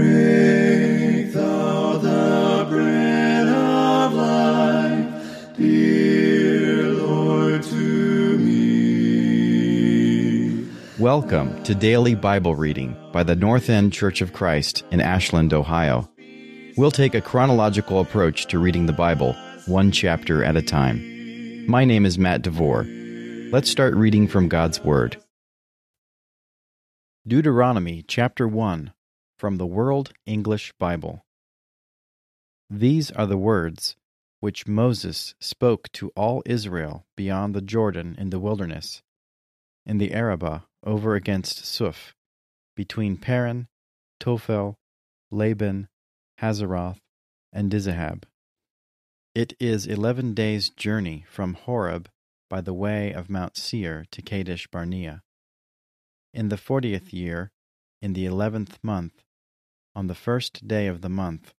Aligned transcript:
Break 0.00 1.32
thou 1.34 1.98
the 1.98 2.66
bread 2.70 3.46
of 3.46 4.14
life, 4.14 5.54
dear 5.58 6.84
Lord, 6.88 7.62
to 7.64 8.38
me. 8.38 9.86
Welcome 10.98 11.62
to 11.64 11.74
Daily 11.74 12.14
Bible 12.14 12.54
Reading 12.54 12.96
by 13.12 13.24
the 13.24 13.36
North 13.36 13.68
End 13.68 13.92
Church 13.92 14.22
of 14.22 14.32
Christ 14.32 14.84
in 14.90 15.02
Ashland, 15.02 15.52
Ohio. 15.52 16.10
We'll 16.78 16.90
take 16.90 17.14
a 17.14 17.20
chronological 17.20 18.00
approach 18.00 18.46
to 18.46 18.58
reading 18.58 18.86
the 18.86 18.94
Bible, 18.94 19.36
one 19.66 19.92
chapter 19.92 20.42
at 20.42 20.56
a 20.56 20.62
time. 20.62 21.66
My 21.66 21.84
name 21.84 22.06
is 22.06 22.18
Matt 22.18 22.40
DeVore. 22.40 22.84
Let's 23.52 23.68
start 23.68 23.94
reading 23.94 24.28
from 24.28 24.48
God's 24.48 24.82
Word. 24.82 25.22
Deuteronomy 27.28 28.02
chapter 28.08 28.48
1 28.48 28.94
from 29.40 29.56
the 29.56 29.66
World 29.66 30.12
English 30.26 30.70
Bible. 30.78 31.24
These 32.68 33.10
are 33.12 33.26
the 33.26 33.38
words 33.38 33.96
which 34.40 34.66
Moses 34.66 35.34
spoke 35.40 35.90
to 35.92 36.10
all 36.14 36.42
Israel 36.44 37.06
beyond 37.16 37.54
the 37.54 37.62
Jordan 37.62 38.14
in 38.18 38.28
the 38.28 38.38
wilderness, 38.38 39.02
in 39.86 39.96
the 39.96 40.12
Arabah 40.12 40.64
over 40.84 41.14
against 41.14 41.64
Suf, 41.64 42.14
between 42.76 43.16
Paran, 43.16 43.68
Tophel, 44.20 44.74
Laban, 45.30 45.88
Hazeroth, 46.42 46.98
and 47.50 47.70
Dizahab. 47.70 48.24
It 49.34 49.54
is 49.58 49.86
eleven 49.86 50.34
days' 50.34 50.68
journey 50.68 51.24
from 51.30 51.54
Horeb 51.54 52.10
by 52.50 52.60
the 52.60 52.74
way 52.74 53.10
of 53.10 53.30
Mount 53.30 53.56
Seir 53.56 54.04
to 54.10 54.20
Kadesh 54.20 54.66
Barnea. 54.66 55.22
In 56.34 56.50
the 56.50 56.58
fortieth 56.58 57.14
year, 57.14 57.52
in 58.02 58.12
the 58.12 58.26
eleventh 58.26 58.78
month, 58.82 59.24
on 59.94 60.06
the 60.06 60.14
first 60.14 60.66
day 60.66 60.86
of 60.86 61.00
the 61.00 61.08
month, 61.08 61.52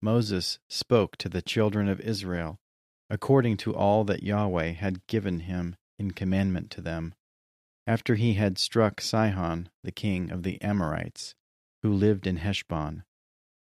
Moses 0.00 0.58
spoke 0.68 1.16
to 1.18 1.28
the 1.28 1.42
children 1.42 1.88
of 1.88 2.00
Israel 2.00 2.58
according 3.12 3.58
to 3.58 3.74
all 3.74 4.04
that 4.04 4.22
Yahweh 4.22 4.70
had 4.72 5.06
given 5.06 5.40
him 5.40 5.76
in 5.98 6.10
commandment 6.12 6.70
to 6.70 6.80
them, 6.80 7.14
after 7.86 8.14
he 8.14 8.34
had 8.34 8.56
struck 8.56 9.02
Sihon, 9.02 9.68
the 9.84 9.92
king 9.92 10.30
of 10.30 10.44
the 10.44 10.58
Amorites, 10.62 11.34
who 11.82 11.92
lived 11.92 12.26
in 12.26 12.36
Heshbon, 12.36 13.02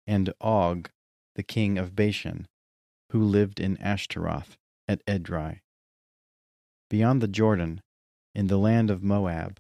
and 0.08 0.34
Og, 0.40 0.90
the 1.36 1.44
king 1.44 1.78
of 1.78 1.98
Bashan, 1.98 2.48
who 3.10 3.22
lived 3.22 3.60
in 3.60 3.76
Ashtaroth 3.82 4.56
at 4.88 5.06
Edrei. 5.06 5.60
Beyond 6.90 7.22
the 7.22 7.28
Jordan, 7.28 7.82
in 8.34 8.48
the 8.48 8.58
land 8.58 8.90
of 8.90 9.04
Moab, 9.04 9.60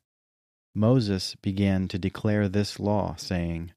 Moses 0.73 1.35
began 1.41 1.89
to 1.89 1.99
declare 1.99 2.47
this 2.47 2.79
law, 2.79 3.15
saying, 3.15 3.73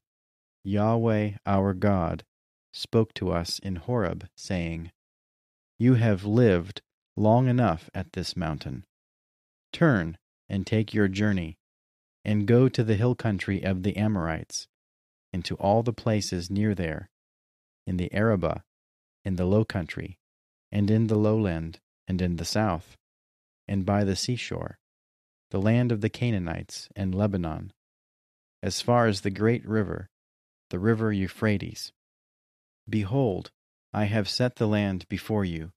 Yahweh 0.64 1.32
our 1.44 1.74
God 1.74 2.24
spoke 2.72 3.12
to 3.14 3.30
us 3.30 3.58
in 3.58 3.76
Horeb, 3.76 4.26
saying, 4.36 4.90
You 5.78 5.94
have 5.94 6.24
lived 6.24 6.82
long 7.16 7.48
enough 7.48 7.90
at 7.94 8.12
this 8.12 8.36
mountain. 8.36 8.84
Turn 9.72 10.18
and 10.48 10.66
take 10.66 10.94
your 10.94 11.08
journey, 11.08 11.58
and 12.24 12.46
go 12.46 12.68
to 12.68 12.82
the 12.82 12.96
hill 12.96 13.14
country 13.14 13.62
of 13.62 13.82
the 13.82 13.96
Amorites, 13.96 14.66
and 15.32 15.44
to 15.44 15.54
all 15.56 15.82
the 15.82 15.92
places 15.92 16.50
near 16.50 16.74
there, 16.74 17.10
in 17.86 17.96
the 17.98 18.12
Arabah, 18.12 18.62
in 19.24 19.36
the 19.36 19.44
low 19.44 19.64
country, 19.64 20.18
and 20.72 20.90
in 20.90 21.06
the 21.06 21.18
lowland, 21.18 21.80
and 22.08 22.20
in 22.20 22.36
the 22.36 22.44
south, 22.44 22.96
and 23.68 23.84
by 23.84 24.02
the 24.04 24.16
seashore, 24.16 24.78
the 25.50 25.60
land 25.60 25.92
of 25.92 26.00
the 26.00 26.10
Canaanites 26.10 26.88
and 26.96 27.14
Lebanon, 27.14 27.72
as 28.62 28.80
far 28.80 29.06
as 29.06 29.20
the 29.20 29.30
great 29.30 29.66
river 29.66 30.08
the 30.74 30.80
river 30.80 31.12
Euphrates. 31.12 31.92
Behold, 32.88 33.52
I 33.92 34.06
have 34.06 34.28
set 34.28 34.56
the 34.56 34.66
land 34.66 35.08
before 35.08 35.44
you. 35.44 35.70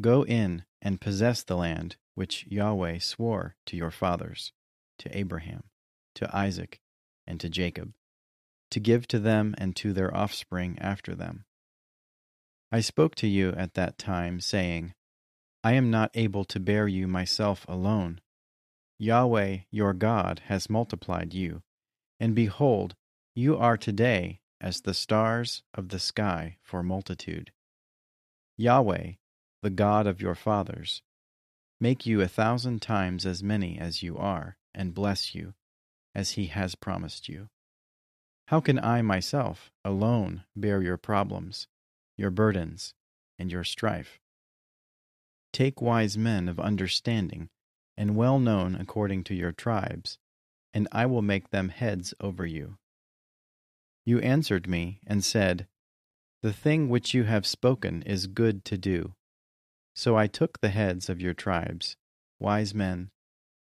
Go 0.00 0.24
in 0.24 0.62
and 0.80 1.00
possess 1.00 1.42
the 1.42 1.56
land 1.56 1.96
which 2.14 2.46
Yahweh 2.46 3.00
swore 3.00 3.56
to 3.66 3.76
your 3.76 3.90
fathers, 3.90 4.52
to 5.00 5.18
Abraham, 5.18 5.64
to 6.14 6.30
Isaac, 6.32 6.78
and 7.26 7.40
to 7.40 7.48
Jacob, 7.48 7.94
to 8.70 8.78
give 8.78 9.08
to 9.08 9.18
them 9.18 9.56
and 9.58 9.74
to 9.74 9.92
their 9.92 10.16
offspring 10.16 10.78
after 10.78 11.16
them. 11.16 11.44
I 12.70 12.80
spoke 12.80 13.16
to 13.16 13.26
you 13.26 13.48
at 13.56 13.74
that 13.74 13.98
time, 13.98 14.38
saying, 14.38 14.94
I 15.64 15.72
am 15.72 15.90
not 15.90 16.12
able 16.14 16.44
to 16.44 16.60
bear 16.60 16.86
you 16.86 17.08
myself 17.08 17.66
alone. 17.68 18.20
Yahweh 19.00 19.62
your 19.72 19.92
God 19.92 20.42
has 20.46 20.70
multiplied 20.70 21.34
you, 21.34 21.62
and 22.20 22.36
behold, 22.36 22.94
you 23.34 23.56
are 23.56 23.78
today 23.78 24.40
as 24.60 24.82
the 24.82 24.92
stars 24.92 25.62
of 25.72 25.88
the 25.88 25.98
sky 25.98 26.58
for 26.62 26.82
multitude. 26.82 27.50
Yahweh, 28.58 29.12
the 29.62 29.70
God 29.70 30.06
of 30.06 30.20
your 30.20 30.34
fathers, 30.34 31.02
make 31.80 32.04
you 32.04 32.20
a 32.20 32.28
thousand 32.28 32.82
times 32.82 33.24
as 33.24 33.42
many 33.42 33.78
as 33.78 34.02
you 34.02 34.18
are, 34.18 34.58
and 34.74 34.92
bless 34.94 35.34
you, 35.34 35.54
as 36.14 36.32
he 36.32 36.46
has 36.46 36.74
promised 36.74 37.26
you. 37.28 37.48
How 38.48 38.60
can 38.60 38.78
I 38.78 39.00
myself 39.00 39.72
alone 39.82 40.44
bear 40.54 40.82
your 40.82 40.98
problems, 40.98 41.68
your 42.18 42.30
burdens, 42.30 42.92
and 43.38 43.50
your 43.50 43.64
strife? 43.64 44.20
Take 45.54 45.80
wise 45.80 46.18
men 46.18 46.50
of 46.50 46.60
understanding, 46.60 47.48
and 47.96 48.14
well 48.14 48.38
known 48.38 48.74
according 48.74 49.24
to 49.24 49.34
your 49.34 49.52
tribes, 49.52 50.18
and 50.74 50.86
I 50.92 51.06
will 51.06 51.22
make 51.22 51.48
them 51.48 51.70
heads 51.70 52.12
over 52.20 52.44
you. 52.44 52.76
You 54.04 54.18
answered 54.20 54.68
me 54.68 55.00
and 55.06 55.24
said, 55.24 55.66
The 56.42 56.52
thing 56.52 56.88
which 56.88 57.14
you 57.14 57.24
have 57.24 57.46
spoken 57.46 58.02
is 58.02 58.26
good 58.26 58.64
to 58.66 58.76
do. 58.76 59.14
So 59.94 60.16
I 60.16 60.26
took 60.26 60.60
the 60.60 60.70
heads 60.70 61.08
of 61.08 61.20
your 61.20 61.34
tribes, 61.34 61.96
wise 62.40 62.74
men, 62.74 63.10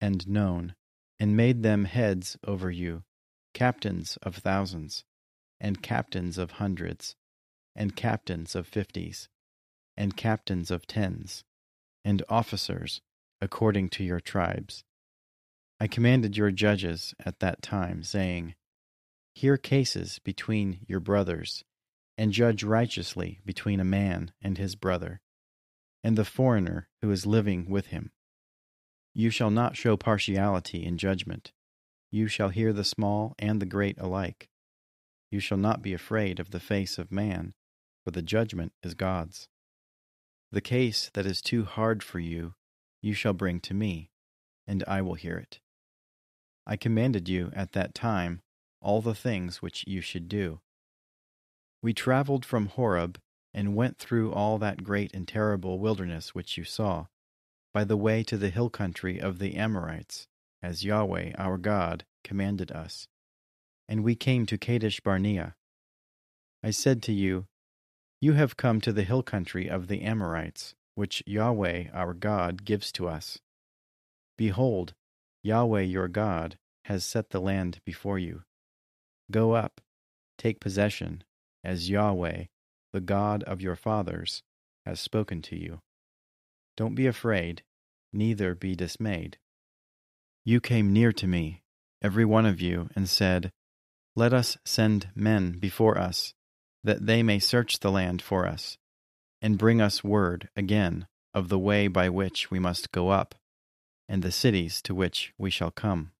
and 0.00 0.26
known, 0.28 0.74
and 1.18 1.36
made 1.36 1.62
them 1.62 1.84
heads 1.84 2.38
over 2.46 2.70
you, 2.70 3.02
captains 3.52 4.16
of 4.22 4.36
thousands, 4.36 5.04
and 5.60 5.82
captains 5.82 6.38
of 6.38 6.52
hundreds, 6.52 7.16
and 7.76 7.94
captains 7.94 8.54
of 8.54 8.66
fifties, 8.66 9.28
and 9.96 10.16
captains 10.16 10.70
of 10.70 10.86
tens, 10.86 11.44
and 12.04 12.22
officers 12.28 13.02
according 13.42 13.88
to 13.90 14.04
your 14.04 14.20
tribes. 14.20 14.84
I 15.78 15.86
commanded 15.86 16.36
your 16.36 16.50
judges 16.50 17.14
at 17.24 17.40
that 17.40 17.62
time, 17.62 18.02
saying, 18.02 18.54
Hear 19.40 19.56
cases 19.56 20.18
between 20.18 20.84
your 20.86 21.00
brothers, 21.00 21.64
and 22.18 22.30
judge 22.30 22.62
righteously 22.62 23.40
between 23.46 23.80
a 23.80 23.84
man 23.84 24.32
and 24.42 24.58
his 24.58 24.76
brother, 24.76 25.22
and 26.04 26.18
the 26.18 26.26
foreigner 26.26 26.90
who 27.00 27.10
is 27.10 27.24
living 27.24 27.70
with 27.70 27.86
him. 27.86 28.12
You 29.14 29.30
shall 29.30 29.48
not 29.48 29.78
show 29.78 29.96
partiality 29.96 30.84
in 30.84 30.98
judgment. 30.98 31.52
You 32.10 32.28
shall 32.28 32.50
hear 32.50 32.74
the 32.74 32.84
small 32.84 33.34
and 33.38 33.62
the 33.62 33.64
great 33.64 33.98
alike. 33.98 34.50
You 35.30 35.40
shall 35.40 35.56
not 35.56 35.80
be 35.80 35.94
afraid 35.94 36.38
of 36.38 36.50
the 36.50 36.60
face 36.60 36.98
of 36.98 37.10
man, 37.10 37.54
for 38.04 38.10
the 38.10 38.20
judgment 38.20 38.74
is 38.82 38.92
God's. 38.92 39.48
The 40.52 40.60
case 40.60 41.10
that 41.14 41.24
is 41.24 41.40
too 41.40 41.64
hard 41.64 42.02
for 42.02 42.18
you, 42.18 42.56
you 43.00 43.14
shall 43.14 43.32
bring 43.32 43.60
to 43.60 43.72
me, 43.72 44.10
and 44.66 44.84
I 44.86 45.00
will 45.00 45.14
hear 45.14 45.38
it. 45.38 45.60
I 46.66 46.76
commanded 46.76 47.26
you 47.26 47.50
at 47.54 47.72
that 47.72 47.94
time 47.94 48.42
all 48.80 49.00
the 49.00 49.14
things 49.14 49.60
which 49.60 49.84
you 49.86 50.00
should 50.00 50.28
do. 50.28 50.60
We 51.82 51.92
traveled 51.92 52.44
from 52.44 52.66
Horeb 52.66 53.18
and 53.52 53.74
went 53.74 53.98
through 53.98 54.32
all 54.32 54.58
that 54.58 54.84
great 54.84 55.14
and 55.14 55.26
terrible 55.26 55.78
wilderness 55.78 56.34
which 56.34 56.56
you 56.56 56.64
saw, 56.64 57.06
by 57.72 57.84
the 57.84 57.96
way 57.96 58.22
to 58.24 58.36
the 58.36 58.50
hill 58.50 58.70
country 58.70 59.20
of 59.20 59.38
the 59.38 59.56
Amorites, 59.56 60.26
as 60.62 60.84
Yahweh 60.84 61.32
our 61.38 61.58
God 61.58 62.04
commanded 62.22 62.70
us. 62.70 63.08
And 63.88 64.04
we 64.04 64.14
came 64.14 64.46
to 64.46 64.58
Kadesh 64.58 65.00
Barnea. 65.00 65.56
I 66.62 66.70
said 66.70 67.02
to 67.04 67.12
you, 67.12 67.46
You 68.20 68.34
have 68.34 68.56
come 68.56 68.80
to 68.82 68.92
the 68.92 69.04
hill 69.04 69.22
country 69.22 69.68
of 69.68 69.88
the 69.88 70.02
Amorites, 70.02 70.74
which 70.94 71.22
Yahweh 71.26 71.88
our 71.92 72.14
God 72.14 72.64
gives 72.64 72.92
to 72.92 73.08
us. 73.08 73.38
Behold, 74.36 74.94
Yahweh 75.42 75.82
your 75.82 76.08
God 76.08 76.58
has 76.84 77.04
set 77.04 77.30
the 77.30 77.40
land 77.40 77.80
before 77.84 78.18
you. 78.18 78.42
Go 79.30 79.52
up, 79.52 79.80
take 80.38 80.60
possession, 80.60 81.22
as 81.62 81.90
Yahweh, 81.90 82.44
the 82.92 83.00
God 83.00 83.42
of 83.44 83.60
your 83.60 83.76
fathers, 83.76 84.42
has 84.84 85.00
spoken 85.00 85.42
to 85.42 85.56
you. 85.56 85.80
Don't 86.76 86.94
be 86.94 87.06
afraid, 87.06 87.62
neither 88.12 88.54
be 88.54 88.74
dismayed. 88.74 89.38
You 90.44 90.60
came 90.60 90.92
near 90.92 91.12
to 91.12 91.26
me, 91.26 91.62
every 92.02 92.24
one 92.24 92.46
of 92.46 92.60
you, 92.60 92.88
and 92.96 93.08
said, 93.08 93.52
Let 94.16 94.32
us 94.32 94.56
send 94.64 95.10
men 95.14 95.58
before 95.58 95.98
us, 95.98 96.34
that 96.82 97.06
they 97.06 97.22
may 97.22 97.38
search 97.38 97.80
the 97.80 97.90
land 97.90 98.22
for 98.22 98.46
us, 98.46 98.78
and 99.42 99.58
bring 99.58 99.80
us 99.80 100.02
word 100.02 100.48
again 100.56 101.06
of 101.34 101.48
the 101.48 101.58
way 101.58 101.86
by 101.86 102.08
which 102.08 102.50
we 102.50 102.58
must 102.58 102.90
go 102.90 103.10
up, 103.10 103.34
and 104.08 104.22
the 104.22 104.32
cities 104.32 104.82
to 104.82 104.94
which 104.94 105.32
we 105.38 105.50
shall 105.50 105.70
come. 105.70 106.12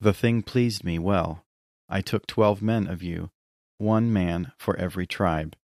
The 0.00 0.14
thing 0.14 0.42
pleased 0.42 0.84
me 0.84 0.98
well 0.98 1.43
I 1.88 2.00
took 2.00 2.26
twelve 2.26 2.62
men 2.62 2.86
of 2.86 3.02
you, 3.02 3.30
one 3.78 4.12
man 4.12 4.52
for 4.58 4.76
every 4.76 5.06
tribe. 5.06 5.56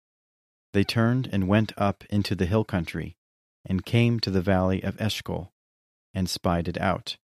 They 0.73 0.85
turned 0.85 1.29
and 1.33 1.49
went 1.49 1.73
up 1.77 2.05
into 2.11 2.35
the 2.35 2.47
hill 2.47 2.65
country, 2.65 3.17
and 3.65 3.85
came 3.85 4.21
to 4.21 4.31
the 4.31 4.43
valley 4.43 4.83
of 4.83 5.01
Eshcol, 5.01 5.53
and 6.15 6.29
spied 6.29 6.69
it 6.69 6.79
out. 6.81 7.17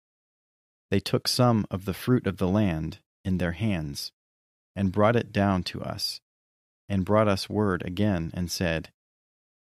They 0.91 1.01
took 1.01 1.29
some 1.29 1.67
of 1.71 1.85
the 1.85 1.95
fruit 1.95 2.27
of 2.27 2.37
the 2.37 2.49
land 2.49 2.99
in 3.25 3.39
their 3.39 3.53
hands, 3.53 4.13
and 4.77 4.93
brought 4.93 5.17
it 5.17 5.33
down 5.33 5.63
to 5.65 5.83
us, 5.83 6.21
and 6.89 7.05
brought 7.05 7.29
us 7.29 7.49
word 7.49 7.83
again, 7.85 8.31
and 8.35 8.51
said, 8.51 8.91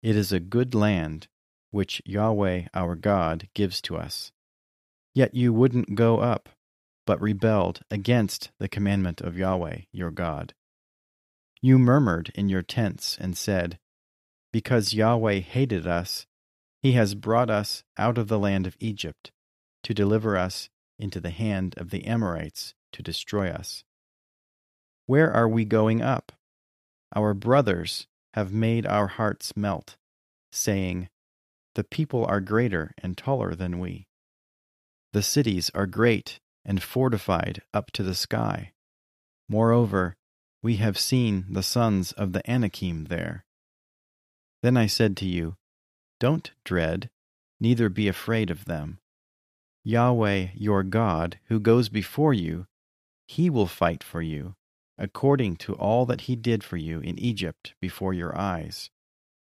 It 0.02 0.16
is 0.16 0.32
a 0.32 0.40
good 0.40 0.74
land 0.74 1.28
which 1.70 2.02
Yahweh 2.04 2.66
our 2.74 2.94
God 2.94 3.48
gives 3.54 3.80
to 3.82 3.96
us. 3.96 4.32
Yet 5.14 5.34
you 5.34 5.52
wouldn't 5.52 5.94
go 5.94 6.18
up, 6.18 6.48
but 7.06 7.20
rebelled 7.20 7.80
against 7.90 8.50
the 8.58 8.68
commandment 8.68 9.20
of 9.20 9.36
Yahweh 9.36 9.82
your 9.92 10.10
God. 10.10 10.54
You 11.60 11.78
murmured 11.78 12.32
in 12.34 12.48
your 12.48 12.62
tents 12.62 13.16
and 13.20 13.36
said, 13.36 13.78
Because 14.52 14.94
Yahweh 14.94 15.40
hated 15.40 15.86
us, 15.86 16.26
he 16.80 16.92
has 16.92 17.14
brought 17.14 17.50
us 17.50 17.84
out 17.96 18.18
of 18.18 18.28
the 18.28 18.38
land 18.38 18.66
of 18.66 18.76
Egypt 18.80 19.30
to 19.84 19.94
deliver 19.94 20.36
us 20.36 20.68
into 20.98 21.20
the 21.20 21.30
hand 21.30 21.74
of 21.76 21.90
the 21.90 22.04
Amorites 22.04 22.74
to 22.92 23.02
destroy 23.02 23.48
us. 23.48 23.84
Where 25.06 25.32
are 25.32 25.48
we 25.48 25.64
going 25.64 26.02
up? 26.02 26.32
Our 27.14 27.34
brothers 27.34 28.06
have 28.34 28.52
made 28.52 28.86
our 28.86 29.06
hearts 29.06 29.56
melt, 29.56 29.96
saying, 30.50 31.08
The 31.74 31.84
people 31.84 32.24
are 32.24 32.40
greater 32.40 32.94
and 32.98 33.16
taller 33.16 33.54
than 33.54 33.78
we. 33.78 34.06
The 35.12 35.22
cities 35.22 35.70
are 35.74 35.86
great 35.86 36.40
and 36.64 36.82
fortified 36.82 37.62
up 37.74 37.90
to 37.92 38.02
the 38.02 38.14
sky. 38.14 38.72
Moreover, 39.48 40.16
we 40.62 40.76
have 40.76 40.98
seen 40.98 41.46
the 41.50 41.62
sons 41.62 42.12
of 42.12 42.32
the 42.32 42.48
Anakim 42.50 43.04
there. 43.04 43.44
Then 44.62 44.76
I 44.76 44.86
said 44.86 45.16
to 45.18 45.26
you, 45.26 45.56
Don't 46.20 46.52
dread, 46.64 47.10
neither 47.60 47.88
be 47.88 48.06
afraid 48.06 48.50
of 48.50 48.66
them. 48.66 48.98
Yahweh 49.84 50.48
your 50.54 50.84
God, 50.84 51.40
who 51.46 51.58
goes 51.58 51.88
before 51.88 52.32
you, 52.32 52.66
he 53.26 53.50
will 53.50 53.66
fight 53.66 54.04
for 54.04 54.22
you, 54.22 54.54
according 54.96 55.56
to 55.56 55.74
all 55.74 56.06
that 56.06 56.22
he 56.22 56.36
did 56.36 56.62
for 56.62 56.76
you 56.76 57.00
in 57.00 57.18
Egypt 57.18 57.74
before 57.80 58.14
your 58.14 58.38
eyes, 58.38 58.90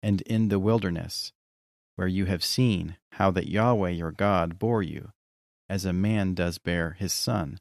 and 0.03 0.21
in 0.21 0.49
the 0.49 0.59
wilderness, 0.59 1.33
where 1.95 2.07
you 2.07 2.25
have 2.25 2.43
seen 2.43 2.97
how 3.13 3.31
that 3.31 3.47
Yahweh 3.47 3.89
your 3.89 4.11
God 4.11 4.59
bore 4.59 4.83
you, 4.83 5.11
as 5.69 5.85
a 5.85 5.93
man 5.93 6.33
does 6.33 6.57
bear 6.57 6.95
his 6.99 7.13
son, 7.13 7.59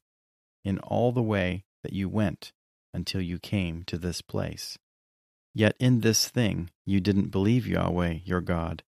in 0.64 0.78
all 0.78 1.12
the 1.12 1.22
way 1.22 1.64
that 1.82 1.92
you 1.92 2.08
went 2.08 2.52
until 2.92 3.20
you 3.20 3.38
came 3.38 3.84
to 3.84 3.98
this 3.98 4.22
place. 4.22 4.78
Yet 5.54 5.74
in 5.78 6.00
this 6.00 6.28
thing 6.28 6.70
you 6.84 7.00
didn't 7.00 7.30
believe 7.30 7.66
Yahweh 7.66 8.18
your 8.24 8.40
God, 8.40 8.82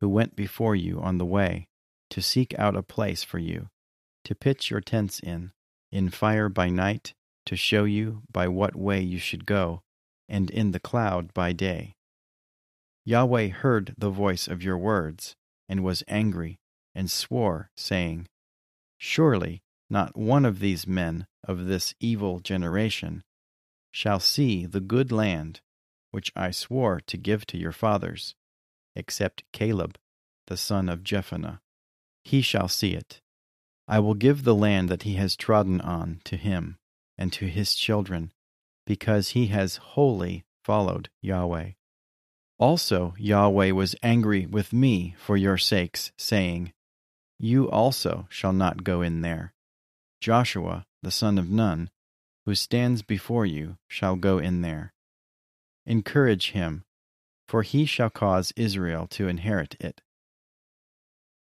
who 0.00 0.08
went 0.08 0.36
before 0.36 0.74
you 0.74 1.00
on 1.00 1.18
the 1.18 1.26
way, 1.26 1.68
to 2.10 2.20
seek 2.20 2.56
out 2.58 2.76
a 2.76 2.82
place 2.82 3.24
for 3.24 3.38
you, 3.38 3.68
to 4.24 4.34
pitch 4.34 4.70
your 4.70 4.80
tents 4.80 5.20
in, 5.20 5.52
in 5.90 6.10
fire 6.10 6.48
by 6.48 6.68
night, 6.68 7.14
to 7.46 7.56
show 7.56 7.84
you 7.84 8.22
by 8.30 8.48
what 8.48 8.76
way 8.76 9.00
you 9.00 9.18
should 9.18 9.46
go, 9.46 9.82
and 10.28 10.50
in 10.50 10.72
the 10.72 10.80
cloud 10.80 11.32
by 11.34 11.52
day. 11.52 11.94
Yahweh 13.04 13.48
heard 13.48 13.94
the 13.98 14.10
voice 14.10 14.46
of 14.46 14.62
your 14.62 14.78
words, 14.78 15.34
and 15.68 15.82
was 15.82 16.04
angry, 16.06 16.60
and 16.94 17.10
swore, 17.10 17.70
saying, 17.76 18.26
Surely 19.04 19.64
not 19.90 20.16
one 20.16 20.44
of 20.44 20.60
these 20.60 20.86
men 20.86 21.26
of 21.42 21.66
this 21.66 21.92
evil 21.98 22.38
generation 22.38 23.24
shall 23.90 24.20
see 24.20 24.64
the 24.64 24.80
good 24.80 25.10
land 25.10 25.60
which 26.12 26.30
I 26.36 26.52
swore 26.52 27.00
to 27.08 27.16
give 27.16 27.44
to 27.46 27.58
your 27.58 27.72
fathers, 27.72 28.36
except 28.94 29.42
Caleb, 29.52 29.98
the 30.46 30.56
son 30.56 30.88
of 30.88 31.02
Jephunneh. 31.02 31.58
He 32.22 32.42
shall 32.42 32.68
see 32.68 32.94
it. 32.94 33.20
I 33.88 33.98
will 33.98 34.14
give 34.14 34.44
the 34.44 34.54
land 34.54 34.88
that 34.88 35.02
he 35.02 35.14
has 35.14 35.34
trodden 35.34 35.80
on 35.80 36.20
to 36.22 36.36
him 36.36 36.78
and 37.18 37.32
to 37.32 37.46
his 37.46 37.74
children, 37.74 38.32
because 38.86 39.30
he 39.30 39.48
has 39.48 39.78
wholly 39.78 40.44
followed 40.62 41.10
Yahweh. 41.20 41.72
Also 42.56 43.16
Yahweh 43.18 43.72
was 43.72 43.96
angry 44.00 44.46
with 44.46 44.72
me 44.72 45.16
for 45.18 45.36
your 45.36 45.58
sakes, 45.58 46.12
saying, 46.16 46.72
You 47.44 47.68
also 47.68 48.28
shall 48.30 48.52
not 48.52 48.84
go 48.84 49.02
in 49.02 49.20
there. 49.20 49.52
Joshua, 50.20 50.86
the 51.02 51.10
son 51.10 51.38
of 51.38 51.50
Nun, 51.50 51.90
who 52.46 52.54
stands 52.54 53.02
before 53.02 53.44
you 53.44 53.78
shall 53.88 54.14
go 54.14 54.38
in 54.38 54.62
there. 54.62 54.94
Encourage 55.84 56.52
him, 56.52 56.84
for 57.48 57.62
he 57.62 57.84
shall 57.84 58.10
cause 58.10 58.52
Israel 58.54 59.08
to 59.08 59.26
inherit 59.26 59.74
it. 59.80 60.02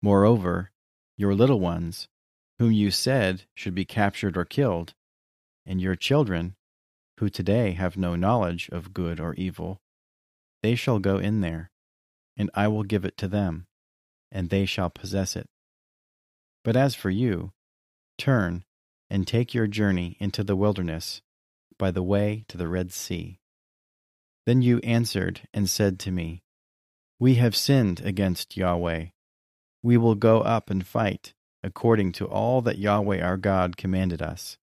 Moreover, 0.00 0.70
your 1.18 1.34
little 1.34 1.60
ones, 1.60 2.08
whom 2.58 2.72
you 2.72 2.90
said 2.90 3.44
should 3.54 3.74
be 3.74 3.84
captured 3.84 4.38
or 4.38 4.46
killed, 4.46 4.94
and 5.66 5.82
your 5.82 5.96
children, 5.96 6.56
who 7.18 7.28
today 7.28 7.72
have 7.72 7.98
no 7.98 8.16
knowledge 8.16 8.70
of 8.72 8.94
good 8.94 9.20
or 9.20 9.34
evil, 9.34 9.82
they 10.62 10.74
shall 10.74 10.98
go 10.98 11.18
in 11.18 11.42
there, 11.42 11.70
and 12.38 12.50
I 12.54 12.68
will 12.68 12.84
give 12.84 13.04
it 13.04 13.18
to 13.18 13.28
them, 13.28 13.66
and 14.32 14.48
they 14.48 14.64
shall 14.64 14.88
possess 14.88 15.36
it. 15.36 15.46
But 16.64 16.76
as 16.76 16.94
for 16.94 17.10
you, 17.10 17.52
turn 18.18 18.64
and 19.08 19.26
take 19.26 19.54
your 19.54 19.66
journey 19.66 20.16
into 20.20 20.44
the 20.44 20.56
wilderness 20.56 21.22
by 21.78 21.90
the 21.90 22.02
way 22.02 22.44
to 22.48 22.56
the 22.56 22.68
Red 22.68 22.92
Sea. 22.92 23.40
Then 24.46 24.62
you 24.62 24.78
answered 24.78 25.42
and 25.54 25.68
said 25.68 25.98
to 26.00 26.10
me, 26.10 26.42
We 27.18 27.36
have 27.36 27.56
sinned 27.56 28.00
against 28.00 28.56
Yahweh. 28.56 29.06
We 29.82 29.96
will 29.96 30.14
go 30.14 30.40
up 30.40 30.70
and 30.70 30.86
fight, 30.86 31.34
according 31.62 32.12
to 32.12 32.26
all 32.26 32.60
that 32.62 32.78
Yahweh 32.78 33.20
our 33.20 33.36
God 33.36 33.76
commanded 33.76 34.20
us. 34.20 34.58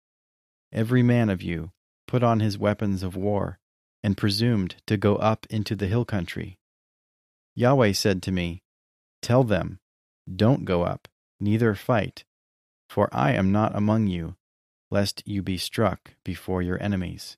Every 0.72 1.04
man 1.04 1.30
of 1.30 1.42
you 1.42 1.72
put 2.08 2.24
on 2.24 2.40
his 2.40 2.58
weapons 2.58 3.04
of 3.04 3.16
war, 3.16 3.60
and 4.04 4.18
presumed 4.18 4.76
to 4.86 4.98
go 4.98 5.16
up 5.16 5.48
into 5.50 5.76
the 5.76 5.88
hill 5.88 6.06
country. 6.06 6.60
Yahweh 7.56 7.94
said 7.94 8.22
to 8.24 8.32
me, 8.32 8.62
Tell 9.22 9.44
them, 9.44 9.80
Don't 10.32 10.66
go 10.66 10.84
up, 10.84 11.08
neither 11.44 11.76
fight, 11.76 12.24
for 12.90 13.10
I 13.12 13.34
am 13.34 13.52
not 13.52 13.76
among 13.76 14.08
you, 14.08 14.36
lest 14.90 15.22
you 15.26 15.42
be 15.42 15.58
struck 15.58 16.14
before 16.24 16.62
your 16.62 16.82
enemies. 16.82 17.38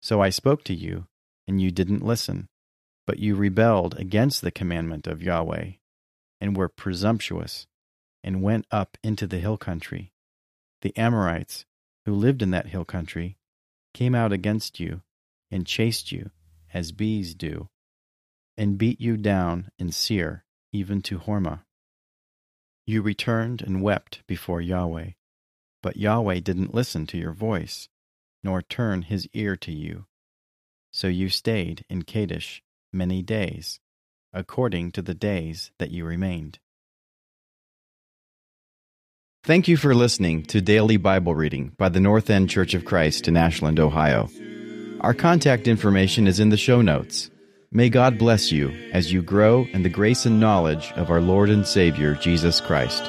So 0.00 0.22
I 0.22 0.30
spoke 0.30 0.64
to 0.64 0.74
you, 0.74 1.06
and 1.46 1.60
you 1.60 1.70
didn't 1.70 2.04
listen, 2.04 2.48
but 3.06 3.18
you 3.18 3.34
rebelled 3.34 3.98
against 3.98 4.42
the 4.42 4.50
commandment 4.50 5.06
of 5.06 5.22
Yahweh, 5.22 5.72
and 6.40 6.56
were 6.56 6.68
presumptuous, 6.68 7.66
and 8.22 8.42
went 8.42 8.66
up 8.70 8.96
into 9.02 9.26
the 9.26 9.38
hill 9.38 9.56
country. 9.56 10.12
The 10.82 10.96
Amorites, 10.96 11.66
who 12.06 12.14
lived 12.14 12.42
in 12.42 12.50
that 12.52 12.68
hill 12.68 12.84
country, 12.84 13.36
came 13.92 14.14
out 14.14 14.32
against 14.32 14.78
you, 14.78 15.02
and 15.50 15.66
chased 15.66 16.12
you, 16.12 16.30
as 16.72 16.92
bees 16.92 17.34
do, 17.34 17.68
and 18.56 18.78
beat 18.78 19.00
you 19.00 19.16
down 19.16 19.70
in 19.78 19.90
Seir, 19.90 20.44
even 20.72 21.02
to 21.02 21.18
Hormah. 21.18 21.64
You 22.90 23.02
returned 23.02 23.62
and 23.62 23.82
wept 23.82 24.26
before 24.26 24.60
Yahweh. 24.60 25.10
But 25.80 25.96
Yahweh 25.96 26.40
didn't 26.40 26.74
listen 26.74 27.06
to 27.06 27.16
your 27.16 27.30
voice, 27.32 27.88
nor 28.42 28.62
turn 28.62 29.02
his 29.02 29.28
ear 29.32 29.54
to 29.58 29.70
you. 29.70 30.06
So 30.90 31.06
you 31.06 31.28
stayed 31.28 31.84
in 31.88 32.02
Kadesh 32.02 32.64
many 32.92 33.22
days, 33.22 33.78
according 34.32 34.90
to 34.90 35.02
the 35.02 35.14
days 35.14 35.70
that 35.78 35.92
you 35.92 36.04
remained. 36.04 36.58
Thank 39.44 39.68
you 39.68 39.76
for 39.76 39.94
listening 39.94 40.42
to 40.46 40.60
Daily 40.60 40.96
Bible 40.96 41.36
Reading 41.36 41.70
by 41.78 41.90
the 41.90 42.00
North 42.00 42.28
End 42.28 42.50
Church 42.50 42.74
of 42.74 42.84
Christ 42.84 43.28
in 43.28 43.36
Ashland, 43.36 43.78
Ohio. 43.78 44.28
Our 45.00 45.14
contact 45.14 45.68
information 45.68 46.26
is 46.26 46.40
in 46.40 46.48
the 46.48 46.56
show 46.56 46.82
notes. 46.82 47.30
May 47.72 47.88
God 47.88 48.18
bless 48.18 48.50
you 48.50 48.70
as 48.92 49.12
you 49.12 49.22
grow 49.22 49.64
in 49.72 49.84
the 49.84 49.88
grace 49.88 50.26
and 50.26 50.40
knowledge 50.40 50.90
of 50.96 51.08
our 51.08 51.20
Lord 51.20 51.50
and 51.50 51.64
Savior, 51.64 52.16
Jesus 52.16 52.60
Christ. 52.60 53.04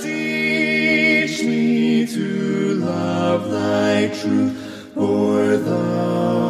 Teach 0.00 1.42
me 1.42 2.06
to 2.06 2.76
love 2.76 3.50
thy 3.50 4.06
truth, 4.18 4.94
the 4.94 6.45